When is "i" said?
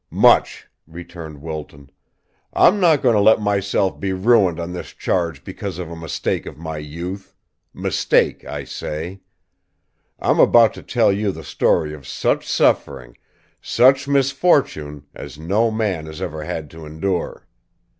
8.43-8.63